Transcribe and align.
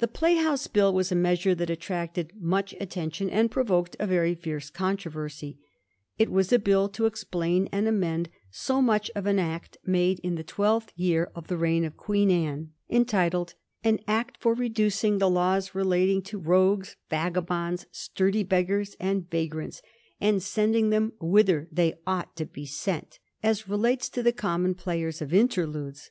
The 0.00 0.08
Playhouse 0.08 0.66
Bill 0.66 0.92
was 0.92 1.10
a 1.10 1.14
measure 1.14 1.54
that 1.54 1.70
attracted 1.70 2.34
much 2.38 2.74
attention, 2.78 3.30
and 3.30 3.50
provoked 3.50 3.96
a 3.98 4.06
very 4.06 4.34
fierce 4.34 4.68
controversy. 4.68 5.58
It 6.18 6.30
was 6.30 6.52
a 6.52 6.58
Bill 6.58 6.90
to 6.90 7.06
explain 7.06 7.66
and 7.72 7.88
amend 7.88 8.28
so 8.50 8.82
much 8.82 9.10
of 9.14 9.24
an 9.24 9.38
Act 9.38 9.78
made 9.86 10.18
in 10.20 10.34
the 10.34 10.44
twelfth 10.44 10.92
year 10.96 11.30
of 11.34 11.46
the 11.48 11.56
reign 11.56 11.86
of 11.86 11.96
Queen 11.96 12.30
Anne, 12.30 12.72
entitled 12.90 13.54
'* 13.70 13.84
An 13.88 14.00
Act 14.06 14.36
for 14.38 14.52
reducing 14.52 15.16
the 15.16 15.30
laws 15.30 15.74
relating 15.74 16.20
to 16.24 16.36
rogues, 16.36 16.96
vaga 17.08 17.40
bonds, 17.40 17.86
sturdy 17.90 18.42
beggars, 18.42 18.96
and 19.00 19.30
vagrants, 19.30 19.80
and 20.20 20.42
sending 20.42 20.90
them 20.90 21.14
whither 21.22 21.68
they 21.72 21.94
ought 22.06 22.36
to 22.36 22.44
be 22.44 22.66
sent," 22.66 23.18
as 23.42 23.66
relates 23.66 24.10
to 24.10 24.22
the 24.22 24.30
common 24.30 24.74
players 24.74 25.22
of 25.22 25.32
interludes. 25.32 26.10